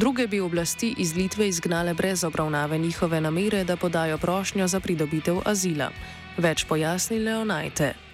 Druge 0.00 0.30
bi 0.32 0.40
oblasti 0.40 0.94
iz 0.96 1.12
Litve 1.12 1.52
izgnale 1.52 1.92
brez 1.94 2.24
obravnave 2.24 2.78
njihove 2.78 3.20
namere, 3.20 3.64
da 3.64 3.76
podajo 3.76 4.16
prošnjo 4.18 4.64
za 4.68 4.80
pridobitev 4.80 5.44
azila. 5.44 5.92
Več 6.38 6.64
pojasni 6.64 7.18
Leonajte. 7.18 8.09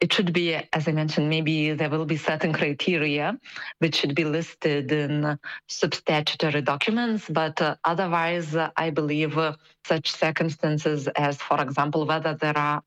It 0.00 0.12
should 0.12 0.32
be, 0.32 0.54
as 0.54 0.88
I 0.88 0.92
mentioned, 0.92 1.28
maybe 1.28 1.72
there 1.72 1.90
will 1.90 2.04
be 2.04 2.16
certain 2.16 2.52
criteria 2.52 3.38
which 3.78 3.96
should 3.96 4.14
be 4.14 4.24
listed 4.24 4.92
in 4.92 5.38
substatutory 5.68 6.64
documents. 6.64 7.26
But 7.28 7.60
uh, 7.60 7.76
otherwise, 7.84 8.54
uh, 8.54 8.70
I 8.76 8.90
believe 8.90 9.36
uh, 9.38 9.54
such 9.84 10.10
circumstances 10.10 11.08
as, 11.08 11.36
for 11.36 11.60
example, 11.60 12.06
whether 12.06 12.34
there 12.34 12.56
are 12.56 12.82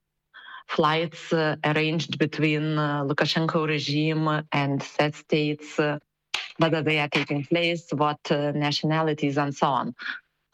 flights 0.68 1.34
uh, 1.34 1.56
arranged 1.66 2.18
between 2.20 2.78
uh, 2.78 3.04
Lukashenko 3.04 3.68
regime 3.68 4.44
and 4.52 4.82
said 4.84 5.16
states, 5.16 5.80
uh, 5.80 5.98
whether 6.58 6.82
they 6.82 7.00
are 7.00 7.10
taking 7.10 7.44
place, 7.46 7.88
what 7.92 8.20
nationalities, 8.30 9.38
and 9.38 9.56
so 9.56 9.68
on. 9.68 9.96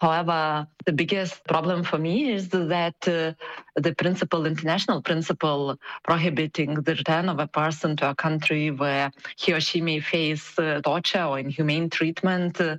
However, 0.02 0.68
the 0.86 0.92
biggest 0.92 1.46
problem 1.46 1.84
for 1.84 1.98
me 1.98 2.32
is 2.32 2.50
that 2.50 2.96
uh, 3.08 3.34
the 3.76 3.96
principle, 3.96 4.46
international 4.46 5.02
principle, 5.02 5.78
prohibiting 6.04 6.76
the 6.76 6.96
return 6.96 7.30
of 7.30 7.40
a 7.40 7.48
person 7.48 7.96
to 7.98 8.10
a 8.10 8.16
country 8.16 8.72
where 8.72 9.12
he 9.38 9.54
or 9.54 9.62
she 9.62 9.80
may 9.80 10.02
face 10.02 10.60
uh, 10.60 10.82
torture 10.84 11.24
or 11.24 11.40
inhumane 11.40 11.90
treatment, 11.90 12.60
uh, 12.60 12.76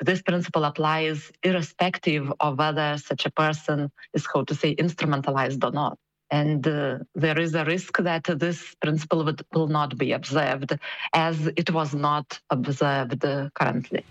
this 0.00 0.22
principle 0.22 0.64
applies 0.64 1.30
irrespective 1.42 2.32
of 2.40 2.58
whether 2.58 2.98
such 2.98 3.26
a 3.26 3.30
person 3.30 3.90
is, 4.12 4.26
how 4.32 4.42
to 4.44 4.54
say, 4.54 4.74
instrumentalized 4.74 5.62
or 5.62 5.70
not. 5.70 5.98
And 6.32 6.66
uh, 6.66 6.98
there 7.14 7.38
is 7.38 7.54
a 7.54 7.64
risk 7.64 7.98
that 7.98 8.24
this 8.24 8.74
principle 8.80 9.24
would, 9.24 9.42
will 9.52 9.68
not 9.68 9.96
be 9.98 10.12
observed 10.12 10.78
as 11.12 11.46
it 11.56 11.70
was 11.70 11.94
not 11.94 12.40
observed 12.50 13.24
currently. 13.54 14.04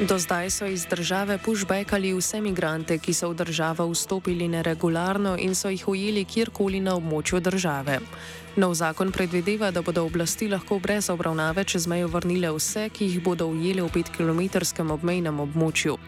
Do 0.00 0.18
zdaj 0.18 0.50
so 0.50 0.66
iz 0.66 0.86
države 0.86 1.38
pushbackali 1.38 2.14
vse 2.14 2.40
migrante, 2.40 2.96
ki 2.98 3.12
so 3.14 3.28
v 3.28 3.34
državo 3.34 3.84
vstopili 3.90 4.48
neregularno 4.48 5.36
in 5.38 5.54
so 5.54 5.68
jih 5.68 5.88
ujeli 5.88 6.24
kjerkoli 6.24 6.80
na 6.80 6.94
območju 6.96 7.40
države. 7.40 7.98
Nov 8.56 8.74
zakon 8.74 9.12
predvideva, 9.12 9.70
da 9.70 9.82
bodo 9.82 10.04
oblasti 10.04 10.48
lahko 10.48 10.78
brez 10.78 11.10
obravnave 11.10 11.64
čez 11.64 11.86
mejo 11.86 12.08
vrnile 12.08 12.48
vse, 12.48 12.88
ki 12.88 13.04
jih 13.04 13.20
bodo 13.22 13.46
ujeli 13.52 13.82
v 13.82 13.90
5-kilometrskem 13.98 14.90
obmejnem 14.90 15.40
območju. 15.40 15.98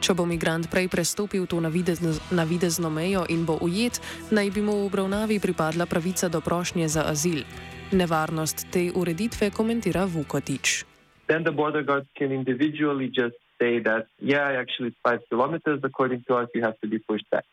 Če 0.00 0.14
bo 0.14 0.24
migrant 0.24 0.70
prej 0.70 0.88
prestopil 0.88 1.46
to 1.46 1.60
navidezno 1.60 2.90
mejo 2.90 3.26
in 3.28 3.44
bo 3.44 3.58
ujet, 3.60 4.00
naj 4.30 4.50
bi 4.50 4.64
mu 4.64 4.72
v 4.72 4.88
obravnavi 4.88 5.38
pripadla 5.40 5.86
pravica 5.86 6.32
do 6.32 6.40
prošnje 6.40 6.88
za 6.88 7.04
azil. 7.12 7.44
Nevarnost 7.92 8.66
te 8.72 8.88
ureditve 8.94 9.50
komentira 9.50 10.04
Vukotič. 10.04 10.93
Then 11.26 11.44
the 11.44 11.52
border 11.52 11.82
guards 11.82 12.06
can 12.16 12.32
individually 12.32 13.08
just 13.08 13.36
say 13.60 13.78
that, 13.80 14.06
yeah, 14.18 14.52
actually 14.58 14.88
it's 14.88 14.96
five 15.02 15.20
kilometers. 15.28 15.80
According 15.82 16.24
to 16.28 16.34
us, 16.36 16.48
you 16.54 16.62
have 16.62 16.78
to 16.80 16.88
be 16.88 16.98
pushed 16.98 17.28
back. 17.30 17.44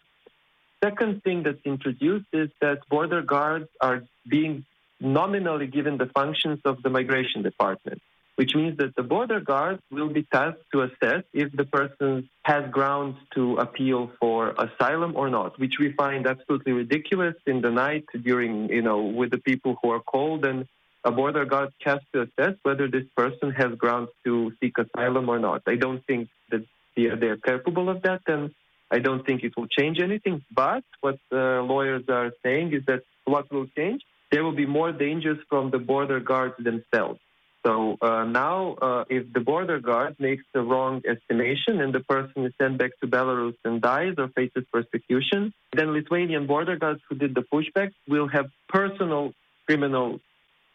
Second 0.83 1.23
thing 1.23 1.43
that's 1.43 1.63
introduced 1.63 2.25
is 2.33 2.49
that 2.59 2.79
border 2.89 3.21
guards 3.21 3.69
are 3.79 4.03
being 4.27 4.65
nominally 4.99 5.67
given 5.67 5.97
the 5.97 6.07
functions 6.07 6.59
of 6.65 6.81
the 6.81 6.89
migration 6.89 7.43
department, 7.43 8.01
which 8.35 8.55
means 8.55 8.77
that 8.77 8.95
the 8.95 9.03
border 9.03 9.39
guards 9.39 9.81
will 9.91 10.09
be 10.09 10.23
tasked 10.23 10.63
to 10.73 10.81
assess 10.81 11.23
if 11.33 11.51
the 11.51 11.65
person 11.65 12.29
has 12.43 12.63
grounds 12.71 13.17
to 13.35 13.57
appeal 13.57 14.11
for 14.19 14.55
asylum 14.57 15.13
or 15.15 15.29
not, 15.29 15.59
which 15.59 15.75
we 15.79 15.91
find 15.93 16.25
absolutely 16.25 16.71
ridiculous 16.71 17.35
in 17.45 17.61
the 17.61 17.69
night 17.69 18.05
during, 18.23 18.69
you 18.69 18.81
know, 18.81 19.03
with 19.03 19.29
the 19.29 19.37
people 19.37 19.77
who 19.81 19.91
are 19.91 20.01
cold 20.01 20.45
and 20.45 20.67
a 21.03 21.11
border 21.11 21.45
guard 21.45 21.71
has 21.83 21.99
to 22.13 22.21
assess 22.21 22.55
whether 22.63 22.87
this 22.87 23.05
person 23.15 23.51
has 23.51 23.71
grounds 23.77 24.09
to 24.25 24.51
seek 24.59 24.73
asylum 24.77 25.29
or 25.29 25.39
not. 25.39 25.63
I 25.67 25.75
don't 25.75 26.05
think 26.05 26.29
that 26.51 26.63
they 26.95 27.05
are, 27.05 27.15
they 27.15 27.27
are 27.27 27.37
capable 27.37 27.89
of 27.89 28.03
that, 28.03 28.21
and 28.27 28.51
I 28.91 28.99
don't 28.99 29.25
think 29.25 29.43
it 29.43 29.53
will 29.57 29.67
change 29.67 29.99
anything. 29.99 30.43
But 30.53 30.83
what 30.99 31.17
uh, 31.31 31.61
lawyers 31.63 32.03
are 32.09 32.31
saying 32.43 32.73
is 32.73 32.83
that 32.87 33.03
what 33.25 33.51
will 33.51 33.67
change? 33.77 34.01
There 34.31 34.43
will 34.43 34.55
be 34.55 34.65
more 34.65 34.91
dangers 34.91 35.39
from 35.49 35.71
the 35.71 35.79
border 35.79 36.19
guards 36.19 36.55
themselves. 36.57 37.19
So 37.65 37.97
uh, 38.01 38.23
now, 38.23 38.73
uh, 38.81 39.03
if 39.09 39.31
the 39.33 39.39
border 39.39 39.79
guard 39.79 40.15
makes 40.19 40.43
the 40.53 40.61
wrong 40.61 41.01
estimation 41.07 41.79
and 41.79 41.93
the 41.93 41.99
person 41.99 42.45
is 42.45 42.53
sent 42.59 42.79
back 42.79 42.91
to 43.01 43.07
Belarus 43.07 43.55
and 43.63 43.81
dies 43.81 44.15
or 44.17 44.29
faces 44.29 44.63
persecution, 44.73 45.53
then 45.73 45.93
Lithuanian 45.93 46.47
border 46.47 46.75
guards 46.75 47.01
who 47.07 47.15
did 47.15 47.35
the 47.35 47.45
pushback 47.53 47.91
will 48.07 48.27
have 48.27 48.47
personal 48.67 49.33
criminal 49.67 50.19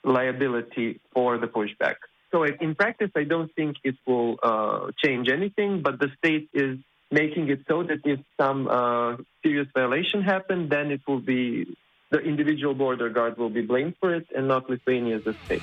liability 0.07 1.01
for 1.13 1.37
the 1.39 1.47
pushback. 1.47 1.97
So 2.33 2.45
in 2.45 2.75
practice, 2.75 3.11
I 3.17 3.25
don't 3.25 3.53
think 3.55 3.77
it 3.85 3.97
will 4.07 4.37
uh, 4.43 4.91
change 5.03 5.29
anything, 5.29 5.83
but 5.83 5.99
the 6.01 6.09
state 6.19 6.49
is 6.55 6.79
making 7.11 7.49
it 7.51 7.61
so 7.69 7.83
that 7.83 8.01
if 8.05 8.21
some 8.41 8.69
uh, 8.69 9.17
serious 9.43 9.69
violation 9.75 10.23
happens, 10.23 10.71
then 10.71 10.91
it 10.91 11.03
will 11.07 11.21
be 11.21 11.77
the 12.11 12.19
individual 12.19 12.75
border 12.75 13.11
guard 13.11 13.37
will 13.37 13.51
be 13.51 13.63
blamed 13.63 13.95
for 14.01 14.15
it 14.15 14.27
and 14.37 14.49
not 14.49 14.69
Lithuania 14.71 15.17
as 15.17 15.27
a 15.27 15.35
state. 15.45 15.63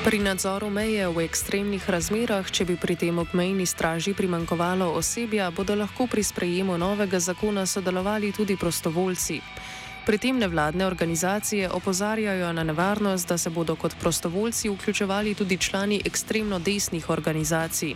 Pri 0.00 0.16
nadzoru 0.16 0.72
meje 0.72 1.04
v 1.12 1.28
ekstremnih 1.28 1.84
razmerah, 1.84 2.48
če 2.48 2.64
bi 2.64 2.76
pri 2.80 2.96
tem 2.96 3.20
obmejni 3.20 3.68
straži 3.68 4.16
primankovalo 4.16 4.96
osebja, 4.96 5.52
bodo 5.52 5.76
lahko 5.76 6.08
pri 6.08 6.24
sprejemu 6.24 6.80
novega 6.80 7.20
zakona 7.20 7.68
sodelovali 7.68 8.32
tudi 8.32 8.56
prostovoljci. 8.56 9.40
Pri 10.10 10.18
tem 10.18 10.38
nevladne 10.38 10.86
organizacije 10.86 11.70
opozarjajo 11.70 12.52
na 12.52 12.64
nevarnost, 12.64 13.28
da 13.28 13.38
se 13.38 13.50
bodo 13.50 13.76
kot 13.76 13.92
prostovoljci 14.00 14.68
vključevali 14.68 15.34
tudi 15.34 15.58
člani 15.58 16.00
ekstremno 16.06 16.58
desnih 16.58 17.10
organizacij. 17.10 17.94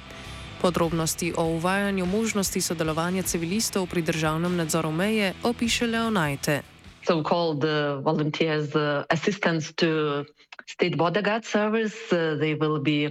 Podrobnosti 0.63 1.33
o 1.37 1.45
uvajanju 1.45 2.07
možnosti 2.07 2.61
sodelovanja 2.61 3.23
civilistov 3.23 3.87
pri 3.87 4.03
državnem 4.03 4.57
nadzoru 4.57 4.93
meje 4.93 5.33
opiše 5.43 5.87
Leonajte. 5.87 6.63
So 7.07 7.23
called 7.23 7.65
uh, 7.65 8.05
volunteers, 8.05 8.75
uh, 8.75 9.03
assistants 9.11 9.73
to 9.75 10.23
state 10.67 10.97
border 10.97 11.23
guard 11.23 11.45
service. 11.45 11.97
Uh, 12.13 12.39
they 12.39 12.55
will 12.55 12.79
be 12.83 13.11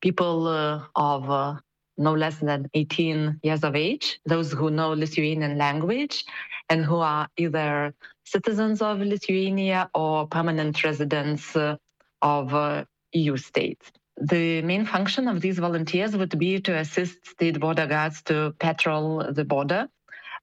people 0.00 0.48
uh, 0.48 0.80
of 0.94 1.28
uh, 1.28 1.60
no 1.98 2.14
less 2.14 2.38
than 2.40 2.66
18 2.72 3.40
years 3.42 3.62
of 3.64 3.74
age, 3.74 4.20
those 4.28 4.56
who 4.56 4.70
know 4.70 4.94
Lithuanian 4.94 5.58
language 5.58 6.24
and 6.70 6.84
who 6.84 6.96
are 6.96 7.28
either 7.36 7.94
citizens 8.30 8.82
of 8.82 9.00
Lithuania 9.00 9.90
or 9.94 10.26
permanent 10.26 10.82
residents 10.84 11.56
uh, 11.56 11.76
of 12.22 12.54
uh, 12.54 12.84
EU 13.12 13.36
states. 13.36 13.90
The 14.20 14.62
main 14.62 14.84
function 14.84 15.28
of 15.28 15.40
these 15.40 15.58
volunteers 15.58 16.16
would 16.16 16.38
be 16.38 16.60
to 16.60 16.76
assist 16.76 17.24
state 17.26 17.58
border 17.60 17.86
guards 17.86 18.22
to 18.22 18.54
patrol 18.58 19.32
the 19.32 19.44
border. 19.44 19.88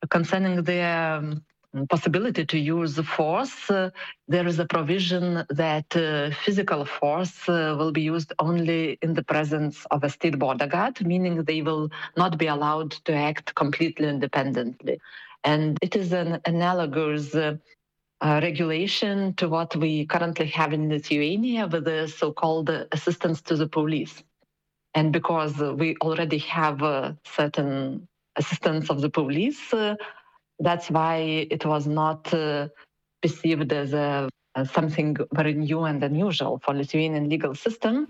Concerning 0.09 0.63
their 0.63 1.15
um, 1.15 1.43
possibility 1.89 2.45
to 2.45 2.57
use 2.57 2.97
force, 2.99 3.69
uh, 3.69 3.89
there 4.29 4.47
is 4.47 4.59
a 4.59 4.65
provision 4.65 5.45
that 5.49 5.87
physical 6.45 6.85
force 6.85 7.47
will 7.47 7.91
be 7.91 8.01
used 8.01 8.31
only 8.39 8.97
in 9.01 9.13
the 9.13 9.23
presence 9.23 9.85
of 9.91 10.03
a 10.05 10.09
state 10.09 10.39
border 10.39 10.67
guard, 10.67 11.05
meaning 11.05 11.43
they 11.43 11.61
will 11.61 11.89
not 12.15 12.37
be 12.37 12.47
allowed 12.47 12.91
to 12.91 13.13
act 13.13 13.53
completely 13.55 14.07
independently. 14.07 14.99
And 15.45 15.77
it 15.81 15.95
is 15.95 16.11
an 16.11 16.41
analogous 16.45 17.35
uh, 17.35 17.57
uh, 18.21 18.39
regulation 18.41 19.33
to 19.35 19.47
what 19.47 19.75
we 19.75 20.05
currently 20.07 20.47
have 20.47 20.73
in 20.73 20.89
Lithuania 20.89 21.67
with 21.67 21.85
the 21.85 22.07
so 22.07 22.31
called 22.31 22.69
assistance 22.91 23.41
to 23.43 23.55
the 23.55 23.67
police. 23.67 24.23
And 24.95 25.13
because 25.13 25.59
we 25.59 25.95
already 26.01 26.39
have 26.39 26.79
certain 27.25 28.07
assistance 28.37 28.89
of 28.89 29.01
the 29.01 29.09
police, 29.09 29.73
uh, 29.73 29.95
that's 30.59 30.89
why 30.89 31.47
it 31.51 31.65
was 31.65 31.85
not 31.85 32.33
uh, 32.33 32.69
perceived 33.21 33.71
as 33.73 33.93
a, 33.93 34.29
as 34.55 34.71
something 34.71 35.17
very 35.33 35.53
new 35.53 35.83
and 35.83 36.03
unusual 36.03 36.59
for 36.63 36.73
Lithuanian 36.73 37.29
legal 37.29 37.53
system. 37.53 38.07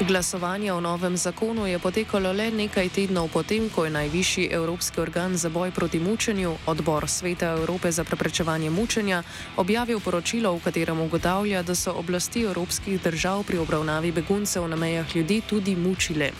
Glasovanje 0.00 0.72
o 0.72 0.80
novem 0.80 1.16
zakonu 1.16 1.66
je 1.66 1.78
potekalo 1.78 2.32
le 2.32 2.50
nekaj 2.50 2.88
tednov 2.88 3.30
potem, 3.32 3.70
ko 3.72 3.84
je 3.84 3.90
najvišji 3.90 4.48
evropski 4.52 5.00
organ 5.00 5.36
za 5.36 5.48
boj 5.48 5.70
proti 5.70 5.98
mučenju, 5.98 6.52
odbor 6.66 7.08
Sveta 7.08 7.56
Evrope 7.56 7.92
za 7.92 8.04
preprečevanje 8.04 8.70
mučenja, 8.70 9.22
objavil 9.56 10.00
poročilo, 10.00 10.52
v 10.52 10.60
katerem 10.60 11.00
ugotavlja, 11.00 11.62
da 11.62 11.74
so 11.74 11.96
oblasti 11.96 12.42
evropskih 12.44 13.00
držav 13.02 13.44
pri 13.48 13.58
obravnavi 13.58 14.12
beguncev 14.12 14.68
na 14.68 14.76
mejah 14.76 15.16
ljudi 15.16 15.40
tudi 15.40 15.76
mučile. 15.76 16.30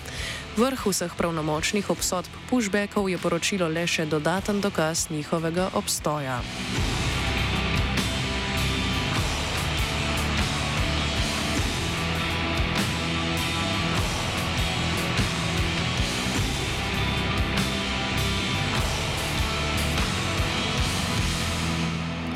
Vrh 0.56 0.86
vseh 0.86 1.16
pravnomočnih 1.16 1.90
obsodb 1.90 2.28
pushbackov 2.50 3.08
je 3.08 3.18
poročilo 3.18 3.68
le 3.68 3.86
še 3.86 4.04
dodaten 4.04 4.60
dokaz 4.60 5.08
njihovega 5.10 5.70
obstoja. 5.72 6.42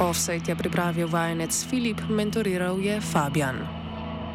Offset 0.01 0.49
je 0.49 0.57
pripravil 0.57 1.09
vajenec 1.09 1.65
Filip, 1.65 2.01
mentoriral 2.09 2.81
je 2.81 3.01
Fabian. 3.01 3.80